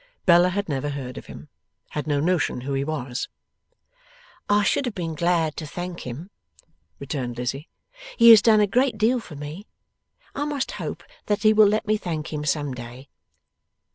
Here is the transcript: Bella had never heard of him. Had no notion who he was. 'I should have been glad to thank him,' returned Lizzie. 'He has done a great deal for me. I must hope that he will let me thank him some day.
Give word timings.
Bella 0.25 0.49
had 0.49 0.67
never 0.67 0.89
heard 0.89 1.19
of 1.19 1.27
him. 1.27 1.47
Had 1.89 2.07
no 2.07 2.19
notion 2.19 2.61
who 2.61 2.73
he 2.73 2.83
was. 2.83 3.29
'I 4.49 4.63
should 4.63 4.87
have 4.87 4.95
been 4.95 5.13
glad 5.13 5.55
to 5.57 5.67
thank 5.67 6.07
him,' 6.07 6.31
returned 6.97 7.37
Lizzie. 7.37 7.69
'He 8.17 8.31
has 8.31 8.41
done 8.41 8.61
a 8.61 8.65
great 8.65 8.97
deal 8.97 9.19
for 9.19 9.35
me. 9.35 9.67
I 10.33 10.45
must 10.45 10.71
hope 10.81 11.03
that 11.27 11.43
he 11.43 11.53
will 11.53 11.67
let 11.67 11.85
me 11.85 11.97
thank 11.97 12.33
him 12.33 12.45
some 12.45 12.73
day. 12.73 13.09